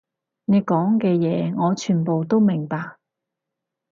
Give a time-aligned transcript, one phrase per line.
[0.45, 2.95] 你講嘅嘢，我全部都明白